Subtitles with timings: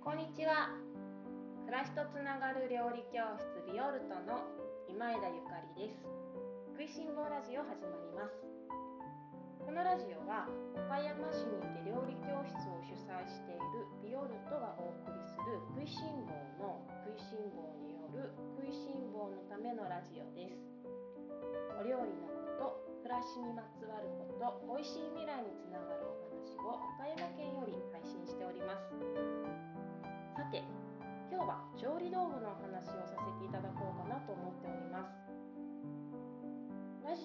[0.00, 0.72] こんにちは。
[1.68, 4.48] 暮らしとつながる料理教室ビオルトの
[4.88, 6.08] 今枝ゆかりです。
[6.72, 8.32] 食いしん坊ラジオ始まります。
[9.60, 20.64] このラジオは岡山市にて料理教室を主催しているビオルトがお送りする食いしん坊の食いしん坊による食いしん坊のためのラジオです。
[21.76, 22.24] お料理の
[22.56, 28.39] こと暮らしにまつわること美味しい未来につながるお話を岡山県より配信して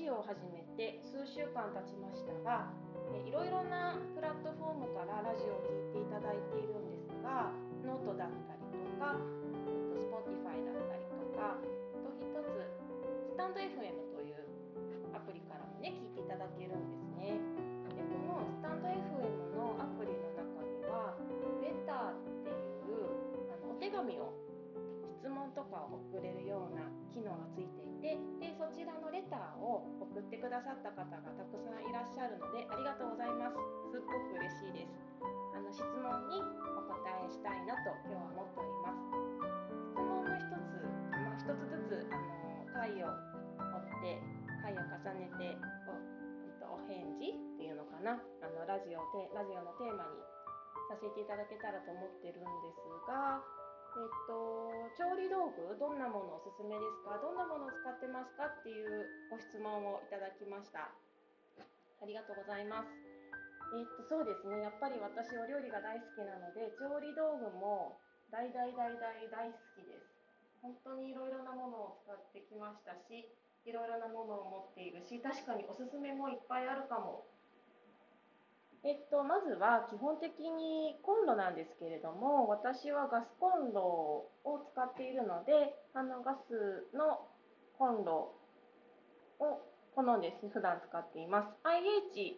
[0.06, 2.70] ジオを始めて数週間経ちましたが
[3.26, 7.50] いろいろなプラットフォームからラジオを聴いていただいているんですが
[7.82, 9.18] ノートだったりとか
[9.98, 11.58] Spotify だったりとか
[12.06, 12.70] と一つ
[13.26, 14.46] スタンド FM という
[15.10, 17.42] アプリからもね聞いていただけるんですね。
[17.98, 21.18] でこのスタンド FM のアプリの中には
[21.66, 23.10] レターっていう
[23.50, 24.45] あのお手紙を
[25.56, 26.84] とかを送れるような
[27.16, 33.56] 機能がついていてでそちらのレターを送ってくださった方がたくさんいらっしゃるのでありがとうございます。
[33.90, 34.92] すっごく嬉しいです。
[35.56, 36.44] あの質問に
[36.76, 39.96] お答えしたいなと今日は思っております。
[39.96, 40.84] 質問の一つ、
[41.16, 44.20] まあ、一つずつあの回を追って
[44.60, 45.56] 回を重ねて
[46.68, 48.20] おお返事っていうのかな。
[48.44, 50.20] あのラジオでラジオのテーマに
[50.92, 53.40] させていただけたらと思ってるんですが
[53.96, 57.16] えっと、調理道具どんなものおすすめですか？
[57.24, 58.52] どんなものを使ってますか？
[58.52, 60.92] っていうご質問をいただきました。
[60.92, 62.92] ありがとうございます。
[63.72, 64.68] えっとそうですね。
[64.68, 67.96] やっぱり私お料理が大好きなので調理道具も
[68.30, 70.12] 大大大大大好きです。
[70.60, 73.32] 本当にいろいろなものを使ってきましたし
[73.64, 77.26] いろいろなものを持っているし確かにおすすめもいっぱいあるかも
[78.86, 87.26] えっと、まずは基本的にコンロなんですけれども、私はガスコンロを使っているので、あのガスの
[87.82, 88.38] コンロ
[89.42, 89.58] を
[89.96, 91.50] 好んで普段使っています。
[91.66, 92.38] IH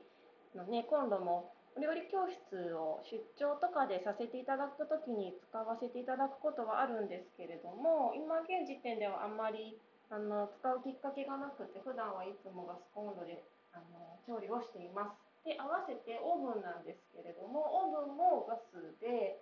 [0.55, 9.75] のね、コンロもお料理教室を出張とかでさせていただくときに使わせていただくことはあるんですけれども、今現時点ではあんまり
[10.09, 13.43] あの使うきっかけがなくて、普段はいつもガスコンロで
[13.73, 15.26] あの調理をしています。
[15.47, 19.39] で合わせてオーブンなんですけれどもオーブンもガスで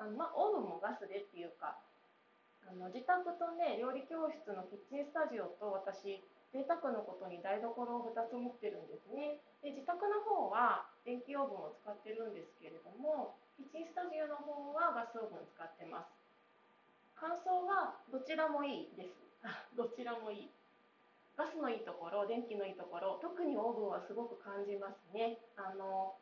[0.00, 1.76] あの、まあ、オーブンもガスでっていうか
[2.64, 6.24] あの自宅とね料理教室のキッチンスタジオと私
[6.56, 9.40] 贅沢のことに台所を2つ持ってるんですね。
[9.64, 16.12] で自宅の方は電気オーブンを使ってるんですけれどもキッチンスタジオの方はガスオーブン使ってます。
[17.16, 19.20] 感想はどちらもいいです。
[19.76, 20.61] どちらもいい。
[21.36, 25.38] ガスのいいところ電気のいいところ特にオーブンはすごく感じますね。
[25.56, 26.14] あの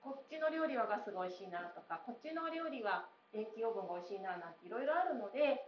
[0.00, 5.66] こっちの料理はガスが美味しいなとかこっちの料理は電気オーブンが美味しいななんていろいろあるので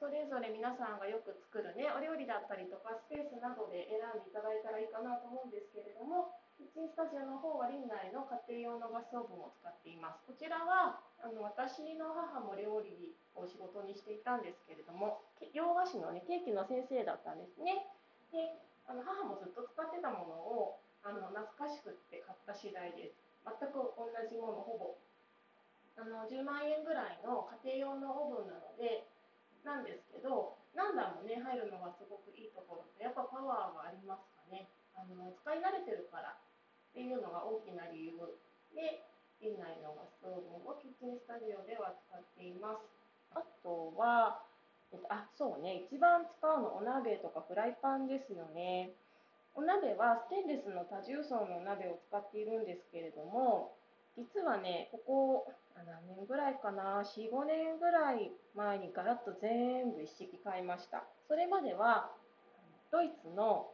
[0.00, 10.24] それぞれ皆さんがよく作るねお料理だったりとかスペースなどで選んでいただいたらいいかなと思うんですけれどもキッチンスタジオの方は林内の家庭用のガスオーブンを使っています。
[10.24, 15.20] こちらはあの私の母も料理を仕事にしていたんですけれども
[15.52, 17.84] 洋菓子の、ね、ケーキの先生だったんですね。
[18.32, 18.56] で
[18.88, 23.20] あの母もずっと使ってたものをあの懐かしくって買った次第です。
[23.44, 24.96] 全く同じものほぼ。
[26.00, 29.04] あの10万円ぐらいの家庭用のオーブンなので
[29.60, 34.72] なんですけど何段もね入るのがすごくいいところでやっぱパワーがありますかね。
[34.96, 38.16] あの使い慣れてるからっていうのが大きな理由
[38.74, 39.04] で
[39.40, 42.88] 院内のガスオーブンをキッチンスタジオでは使っています
[43.36, 44.40] あとは
[44.92, 48.92] えっと、あ、そうね、一番使うのお鍋とかフライパンですよね。
[49.54, 53.74] お鍋はステンレスの多重層のお鍋を使っているんですけれども、
[54.16, 61.04] 実はね、ここ何年ぐらいかな、4、5年ぐらい前にガラッと全部一式買いました。
[61.26, 62.12] それまでは
[62.92, 63.68] ドイツの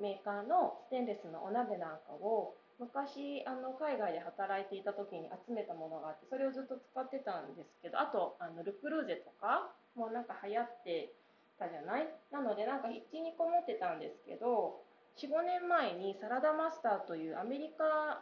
[0.00, 11.12] メーカーのステンレスのお鍋なんかを昔あの海外で働いていた時に集めたものがあってそれをずっと使ってたんですけどあとあのルクルーゼとかもなんか流行って
[11.58, 12.08] たじゃない？
[12.30, 14.84] なのでなんか12個持ってたんですけど
[15.16, 18.20] 45年前にサラダマスターというアメリカ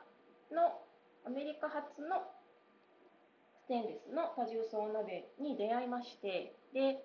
[0.55, 0.79] の
[1.27, 2.23] アメリカ発の
[3.65, 7.03] ステンレスの多重層鍋に出会いましてで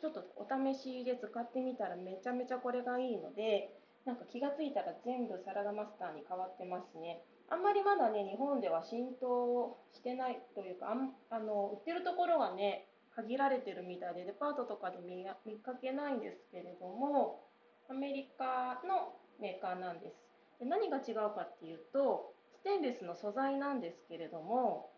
[0.00, 3.68] ちょっとお試しで使ってみたらめちゃめちゃこれがいいので
[4.06, 7.22] なんか気がついたら全部サラダマスターに変わってますね。
[7.48, 15.24] あんまりまだね、日本では浸透してないというか、あんあの売ってるところがね、限られてるみたいで、デパートとかで見
[15.58, 17.44] かけないんですけれども、
[17.90, 20.16] アメリカのメーカーなんです。
[20.60, 24.90] で何が違うかっていうと、ステンレスの素材なんですけれども、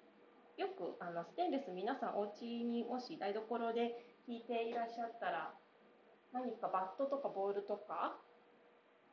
[0.58, 3.96] よくあのステンレス皆さんお家にもし台所で
[4.28, 5.54] 引いていらっしゃったら
[6.32, 8.16] 何かバットとかボールとか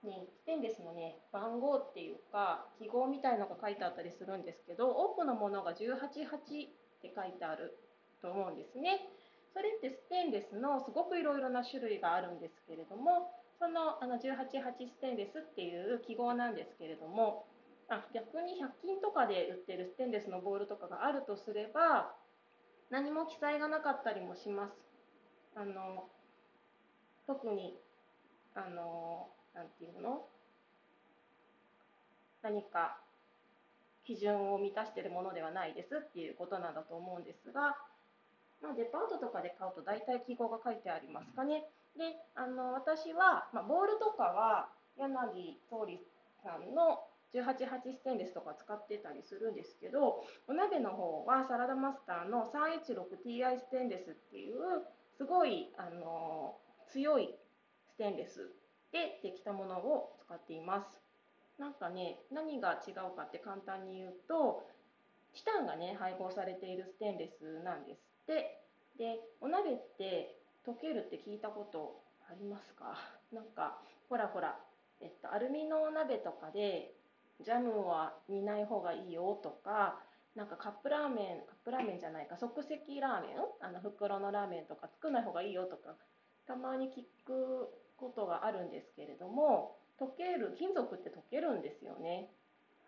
[0.03, 7.77] にステンレスのね番号っていうか記号みたいのが書いてあったりするんですけど多くのものが188って書いてある
[8.21, 9.07] と思うんですね。
[9.53, 17.45] それってステンレスのすごくいろいろな種類があるんですけれどもそのあの188ステンレスっていう記号なんですけれども
[17.89, 22.13] あ逆に100均とかで売ってるステンレスのボールとかがあるとすれば
[22.91, 24.73] 何も記載がなかったりもします。
[25.55, 26.07] あの
[27.27, 27.77] 特に
[28.55, 29.29] あの
[29.59, 30.23] なんていうの？
[32.41, 32.95] 何か
[34.07, 37.75] 基準を満たしているものではないですっていうことなんだと思うんですが、
[38.63, 41.67] まあ、デパートとかで買うと大体記号が書いてありますかね。
[41.97, 46.00] であの私は、まあ、ボールとかは柳総理
[46.41, 47.03] さんの
[47.35, 56.56] 188ステンレスとか使ってたりするんですけどお鍋の方はサラダマスターの 316Ti ステンレスっていうすごいあの
[56.88, 57.35] 強い
[57.94, 58.50] ステンレス
[58.91, 61.00] でできたものを使っています。
[61.57, 64.65] なんかね、何が違うかって簡単に言うと、
[65.33, 68.62] チタンがね、配合されているステンレスなんですって。
[68.97, 72.97] で、お鍋って溶けるって聞いたことありますか？
[73.31, 73.77] なんか、
[74.09, 74.57] ほらほら、
[75.01, 76.94] えっと、アルミのお鍋とかで、
[77.42, 80.00] ジャムは煮ない方がいいよとか、
[80.35, 83.38] なんかカップラーメン、カップラーメンじゃないか、即席ラーメン？
[83.62, 85.95] あの袋のラーメンとか作んない方がいいよとか、
[86.47, 92.31] たまに聞くことがあるんですけれども溶ける金属って溶けるんですよね。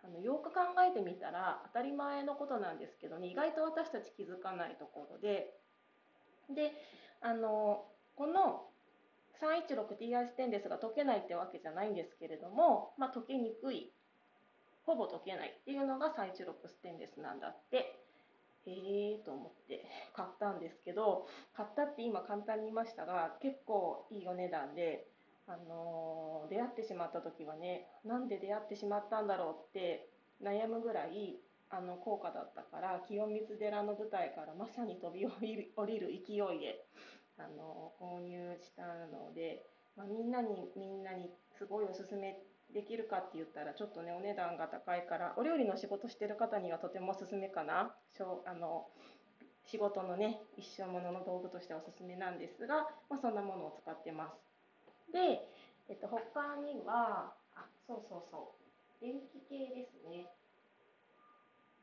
[0.03, 5.53] あのよく考えてみたら当たり前のことなんですけどね意外と私たち気づかないところで。
[6.49, 6.73] で
[7.21, 7.85] あの
[8.15, 8.65] この
[9.41, 13.91] 316Ti ステンレスが溶けないってわけじゃないんですけれども、まあ、溶けにくい。
[14.83, 18.00] ほぼ溶けないっていうのが316ステンレスなんだって。
[19.23, 25.07] と思って買ったんですけど買ったって今簡単に言いましたが結構いいお値段で、
[25.47, 30.09] あの、出会ってしまった時はねなんで出会ってしまったんだろうって
[30.43, 31.39] 悩むぐらい
[31.69, 36.85] あの高価だったから清水寺の舞台からまさに飛び降りる勢いで、
[37.37, 39.65] あの、購入したので、
[39.95, 47.95] まあ、みんなにみんなにすごいおすすめってできるかって言ったらちょっとねお値段が高いからお料理の仕事してる方にはとてもおすすめかな。
[48.45, 48.87] あの
[49.65, 55.11] 仕事のね一生ものの道具としておすすめなんですが、まあ、そんなものを使ってます。
[55.13, 55.47] で、
[55.89, 59.05] えっと、他にはあそうそうそう。
[59.05, 60.27] 電気系ですね。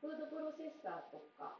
[0.00, 1.58] フードプロセッサーとか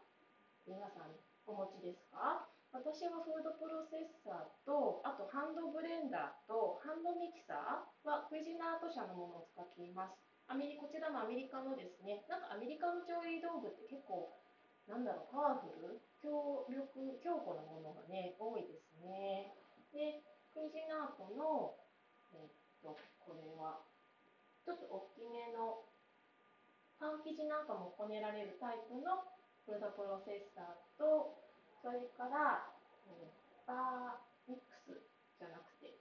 [0.67, 1.15] 皆さん
[1.47, 2.47] お持ちですか？
[2.69, 10.21] 私はフードプロセッサーと、あとハンドブレンダーとハンドミキサーはクイジナート社のものを使っています。
[10.49, 14.33] アメリこちらもアメリカのですね、なんかアメリカの調理道具って結構、
[14.89, 19.53] なんだろう、パワフル、強力、強固なものがね、多いですね。
[19.93, 21.77] で、クイジナートの、
[22.37, 22.53] えっ
[22.85, 23.81] と、これは、
[24.65, 25.85] ちょっと大きめの、
[27.01, 29.25] パン生地なんかもこねられるタイプの
[29.65, 31.48] フードプロセッサーと、
[31.89, 32.69] それから、
[33.09, 34.93] えー、バーミックス
[35.41, 35.97] じゃなくて、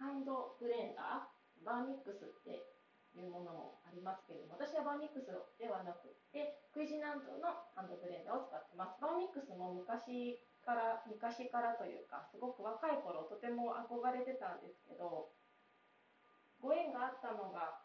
[0.00, 2.64] ハンドブレンダー、バーミックスって
[3.12, 5.28] いうものもありますけれども、私はバーミックス
[5.60, 8.96] ではなくて、クイジナートのハンドブレンダーを使ってます。
[9.04, 15.36] バーミックスも昔から、昔からというか、すごく若い頃、とても憧れてたんですけど、
[16.56, 17.84] ご縁があったのが、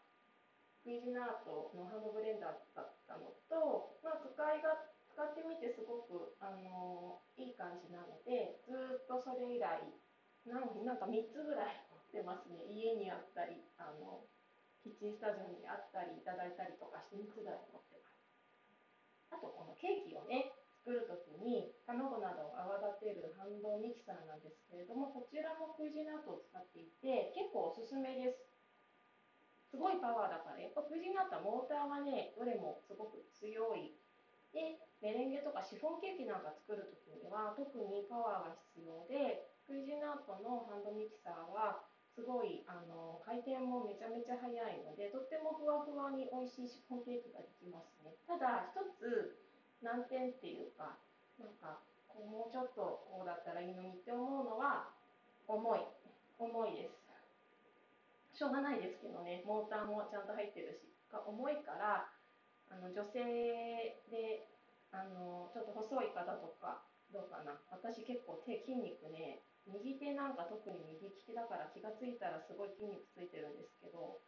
[0.80, 9.78] クイジナートのハンドブレンダーだったのと、まあ、使い勝使ってみてすごく、あのいい感じなのでずっとそれ以来
[10.42, 12.66] なんなんか3つぐらい持ってますね。
[12.66, 14.26] 家にあったりあの
[14.82, 18.20] キッチンスタジオにあったりいただいたりとかして3つぐらい持ってます。
[19.32, 20.50] あとこのケーキをね
[20.84, 28.44] 作る時に卵などを泡立てるハンドミキサーなんですけれどもこちらもクイジナートを使っていて結構おすすめです。
[29.72, 33.96] すごいパワーだからやっぱクイジナートはモーターがねどれもすごく強い
[34.54, 41.84] でメレンゲとかシフォンケーキなんか作るときには特にパワーが必要でクイジナートのハンドミキサーは
[42.14, 44.56] すごいあの回転もめちゃめちゃ速い
[44.86, 48.14] のでとってもふわふわに美味しいシフォンケーキができますね。
[48.30, 49.34] ただ一つ
[49.82, 50.94] 難点っていうか
[51.42, 54.94] なんかこうもうちょっとこうだったらいいのにって思うのは
[55.50, 55.82] 重い。
[56.38, 58.38] 重いです。
[58.38, 59.42] しょうがないですけどね。
[59.46, 60.86] モーターもちゃんと入ってるし。
[61.26, 62.10] 重いから
[62.70, 63.20] あの女性
[64.10, 64.48] で
[64.92, 67.60] あのちょっと細い方とかどうかな。
[67.70, 74.20] 私結構手筋肉ね右手なんか特に右利きだから気が付いたらすごい筋肉ついてるんですけど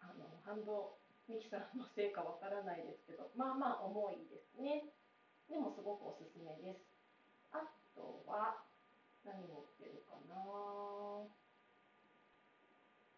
[0.00, 4.92] あのハンドミキサーのせいかわからないですけどまあまあ重いですね。
[5.48, 6.84] でもすごくおすすめです。
[7.52, 8.64] あとは
[9.24, 10.36] 何持ってるかな。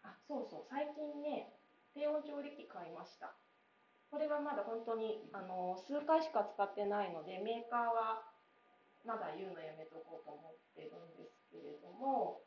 [0.03, 0.65] あそうそう。
[0.69, 1.53] 最近ね
[1.93, 3.35] 低温調理器買いました。
[4.09, 8.23] これはまだ本当にあの数回しか使ってないのでメーカーは
[9.03, 12.43] まだ言うのやめとこうと思ってるんですけれども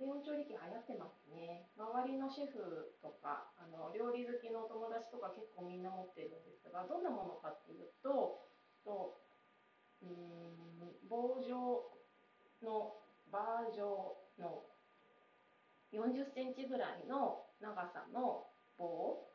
[0.00, 1.68] 低温調理器流行ってますね。
[1.76, 8.40] 周りのシェフとかあの料理好きのお友達とか結構みんな持ってるんですがどんなものかっていうと
[8.80, 9.20] と
[10.00, 11.84] うん棒状
[12.64, 12.96] の
[13.30, 14.64] バー状の
[15.92, 19.28] 40センチぐらいの長さの棒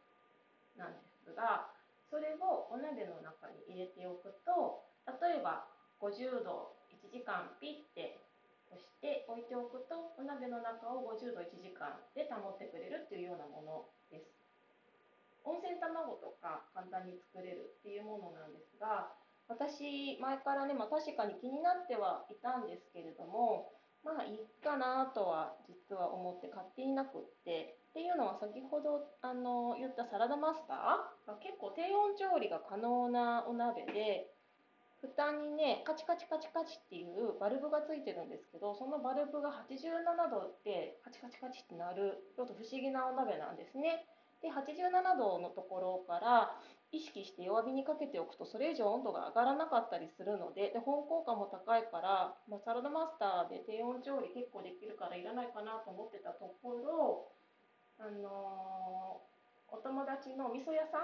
[0.77, 1.14] なんです。
[1.34, 1.72] が
[2.12, 5.65] それをお鍋の中に入れておくと例えば
[5.98, 8.20] 50度1時間ピッて
[8.70, 14.36] 押して置いておくとお鍋の中を50度1時間で保ってくれるっていうようなものです。
[15.46, 19.13] 温泉卵とか簡単に作れるっていうものなんですが
[19.48, 23.70] 私前からね、まあ、確かに気になってはいたんですけれども
[24.03, 31.31] まあいいかなとは実は思って買っていなくってっていうのは先ほどあの言ったサラダマスター？
[31.31, 34.27] が結構低温調理が可能なお鍋で
[34.99, 44.03] 蓋にねカチカチカチカチっていうバルブがついてるんですけどそのバルブが87度でカチカチカチってなるちょっと不思議なお鍋なんですね。
[44.43, 46.51] で87度のところから
[46.91, 57.31] 意識して弱火にかけておくとそれ以上温度が上がらなかったりするのでで保温効果も高いから、まあ、サラダマスターで低温調理結構できるからいらないかなと思ってたところ
[57.99, 59.21] あの、
[59.69, 61.01] お友達の味噌屋さん？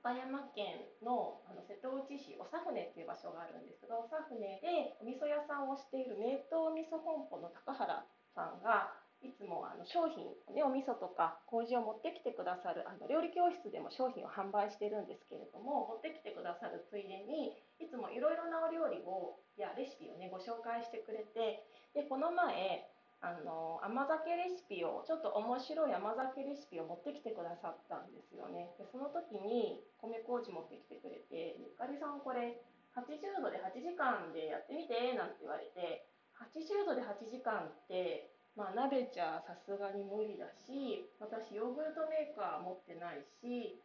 [0.00, 8.00] 岡山県のあの瀬戸内市長船っていう場所があるんですが長船でお味噌屋さんをしている名東味噌本舗の高原
[8.32, 22.88] さんがいつもあの商品、ね、お味噌とか麹を持ってきてくださるあの料理教室でも商品を販売してるんですけれども持ってきてくださるついでにいつもいろいろなお料理をやレシピをねご紹介してくれてでこの前
[23.20, 28.72] あの甘酒レシピをちょっと面白い甘酒レシピを持ってきてくださったんですよね。
[28.80, 32.56] でその時に米麹持ってきてくれて「ゆかりさんこれ
[32.96, 36.08] 80度で8時間でやってみて」なんて言われて
[36.40, 43.78] 80度で8時間ってまあ、鍋じゃさすがに無理だし私ヨーグルトメーカー持ってないし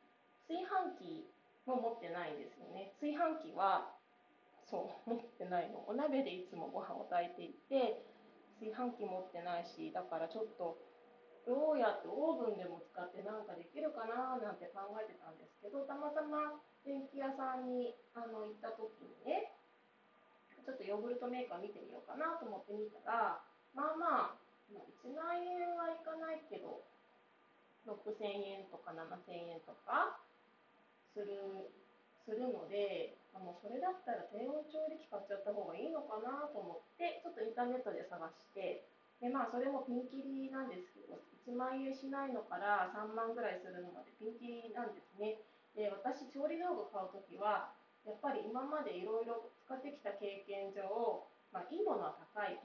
[0.50, 1.30] 炊飯器
[1.66, 2.94] も持ってないんですよね。
[3.02, 3.90] 炊飯器は
[4.70, 5.84] そう持ってないの。
[5.88, 8.06] お鍋でいつもご飯を炊いていて
[8.60, 10.80] 炊飯器持ってないしだからちょっと
[11.46, 19.54] どうやってオーブンでも使ってなんかできるかななんて考えてたんですけどたまたま電気屋さんにあの行った時にね
[20.66, 23.46] ちょっとヨーグルトメーカー見てみようかなと思って見たら
[23.76, 24.40] まあまあ、
[24.72, 26.80] 1万円はいかないけど
[27.84, 30.18] 6000円とか7000円とか
[31.14, 31.70] する
[32.24, 36.85] するのであのそれだったら低温調理器買っちゃった方がいいのかなと思っ
[37.56, 38.86] ターネットで探して
[39.24, 45.40] でまあそれもピンキリなんですけど1万円しないのから3万ぐらいするのまでピンキリなんですね。
[45.76, 47.72] で私調理道具買う時は
[48.06, 52.60] やっぱり今までいろいろ使ってきた経験上、まあ、いいものは高い。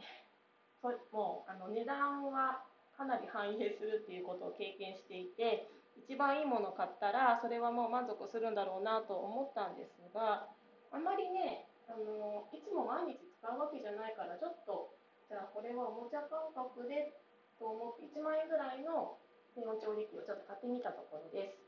[1.12, 2.64] もうあの値段は
[2.96, 10.48] かなり反映するっていうことを経験していて一番いいものを買ったらそれはもう満足するんだろうなと思ったんですが
[10.90, 14.79] あまりねあのいつも毎日使うわけじゃないからちょっと
[15.30, 17.14] じゃあこれはおもちゃ感覚で
[17.56, 19.16] と思って1万円ぐらいの
[19.54, 21.62] 低温調理器をちょっと買ってみたところです。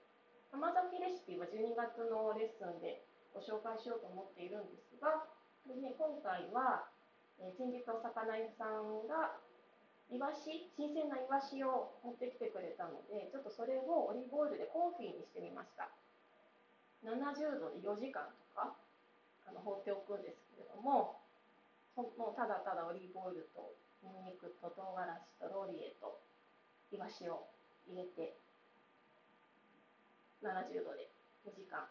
[0.51, 5.25] 甘酒レシピは12月のレッスンでご紹介しようと思っているんですが、
[5.71, 6.91] ね、今回は
[7.43, 9.35] えー、先日お魚屋さんが
[10.07, 15.91] イワシ新鮮なイワシを持ってきてくれたのでちょっとそれをオリーブオイルでコンフィにしてみました。
[17.03, 18.79] 70度で4時間とか
[19.43, 21.19] あの放っておくんですけれども
[21.97, 26.21] もうただただオリーブオイルとニンニクと唐辛子とローリエと
[26.91, 27.49] イワシを
[27.85, 28.37] 入れて
[30.41, 31.13] 70度で
[31.45, 31.87] 4時間。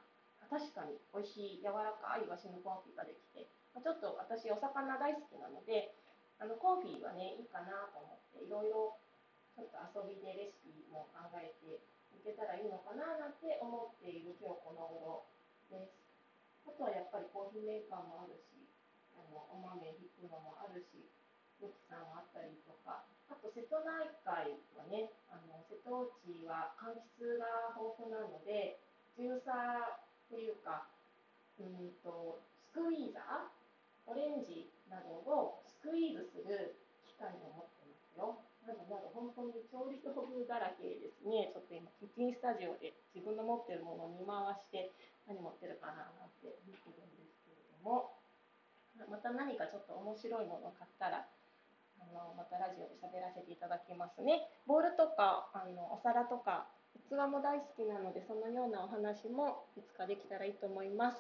[0.51, 5.95] 確かに美味しい柔らかいイワシのコンフィができてちょっと私お魚大好きなので
[6.41, 8.99] あのコンフィはねいいかなと思っていろいろ
[9.55, 11.79] ちょっと遊びでレシピも考えて
[12.11, 15.23] いけたらいいのかななんて思っている今日この頃
[15.71, 15.95] です。
[16.67, 18.60] あとはやっぱりコーヒーメーカーもあるし
[19.71, 20.99] あのお豆引くのもあるし
[21.63, 28.83] 武器さんもあったりとかあと瀬戸内海はねあの瀬戸内は柑橘が豊富なので
[29.15, 30.91] ジューサーっていうか
[31.55, 36.75] うんとスクイーザーオレンジなどをスクイーズする
[37.07, 38.43] 機械を持ってますよ。
[38.67, 41.53] なので本当に調理道具だらけですね。
[41.53, 44.91] ちょっと今キッチンスタジオで自分の持ってるものを見回して
[45.27, 48.20] 何持ってるかななんて見てるんですけた何かちょっ
[49.91, 51.27] と面白いものを買ったら
[51.99, 54.47] あのまたラジオで喋らせていただきますね。
[54.65, 56.71] ボールとかあのお皿とか
[57.11, 61.19] 器も大好きなのでそのようなお話もいつかできたらいいと思います。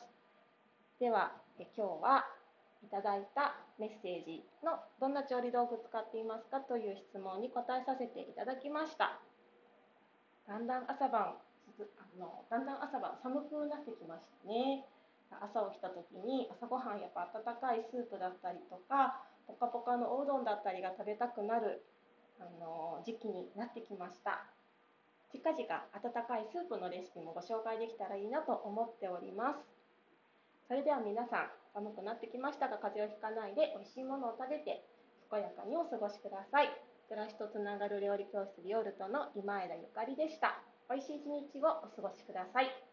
[0.99, 2.25] ではえ今日は
[2.83, 9.19] いただいたメッセージのどんな調理道具使っていますかという質問に答えさせていただきました。
[10.47, 11.37] だんだん朝晩
[11.77, 14.85] あのだんだん朝晩寒くなってきましたね。
[15.39, 21.83] 朝起きた時に朝ごはんやっぱ温かいスープだったりとかポカポカのおうどんだったりが食べたくなる
[22.39, 24.45] あの時期になってきました。
[25.31, 29.59] 近々温かいスープのレシピもご紹介できたらいいなと思っております。
[30.67, 34.83] それでは皆さん寒くなってきましたが風邪をひかないで美味しいものを食べて
[35.31, 36.69] 健やかにお過ごしください。
[37.07, 40.59] 暮らしとつながる料理教室ビオルトの今枝ゆかりでした。
[40.89, 42.90] 美味しい一日をお過ごしください。